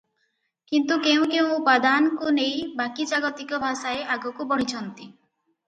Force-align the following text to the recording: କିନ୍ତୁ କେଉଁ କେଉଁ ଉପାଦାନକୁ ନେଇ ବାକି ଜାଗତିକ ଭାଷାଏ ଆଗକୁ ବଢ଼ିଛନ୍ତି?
କିନ୍ତୁ 0.69 0.95
କେଉଁ 1.07 1.27
କେଉଁ 1.33 1.51
ଉପାଦାନକୁ 1.57 2.33
ନେଇ 2.39 2.65
ବାକି 2.81 3.07
ଜାଗତିକ 3.13 3.63
ଭାଷାଏ 3.67 4.03
ଆଗକୁ 4.17 4.51
ବଢ଼ିଛନ୍ତି? 4.55 5.11